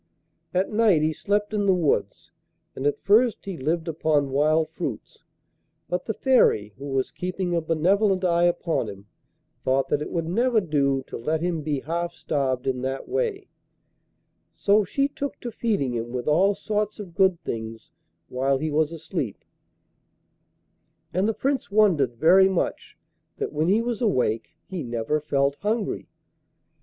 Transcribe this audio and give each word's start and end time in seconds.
At 0.51 0.71
night 0.71 1.03
he 1.03 1.13
slept 1.13 1.53
in 1.53 1.67
the 1.67 1.75
woods, 1.75 2.31
and 2.75 2.87
at 2.87 3.03
first 3.03 3.45
he 3.45 3.55
lived 3.55 3.87
upon 3.87 4.31
wild 4.31 4.71
fruits; 4.71 5.19
but 5.87 6.05
the 6.05 6.15
Fairy, 6.15 6.73
who 6.79 6.87
was 6.87 7.11
keeping 7.11 7.53
a 7.53 7.61
benevolent 7.61 8.25
eye 8.25 8.45
upon 8.45 8.89
him, 8.89 9.05
thought 9.63 9.89
that 9.89 10.01
it 10.01 10.09
would 10.09 10.27
never 10.27 10.59
do 10.59 11.03
to 11.05 11.17
let 11.19 11.41
him 11.41 11.61
be 11.61 11.81
half 11.81 12.13
starved 12.13 12.65
in 12.65 12.81
that 12.81 13.07
way, 13.07 13.47
so 14.51 14.83
she 14.83 15.07
took 15.07 15.39
to 15.41 15.51
feeding 15.51 15.93
him 15.93 16.09
with 16.11 16.27
all 16.27 16.55
sorts 16.55 16.97
of 16.99 17.13
good 17.13 17.39
things 17.43 17.91
while 18.27 18.57
he 18.57 18.71
was 18.71 18.91
asleep, 18.91 19.45
and 21.13 21.29
the 21.29 21.31
Prince 21.35 21.69
wondered 21.69 22.15
very 22.15 22.49
much 22.49 22.97
that 23.37 23.53
when 23.53 23.67
he 23.67 23.83
was 23.83 24.01
awake 24.01 24.55
he 24.65 24.81
never 24.83 25.21
felt 25.21 25.57
hungry! 25.57 26.09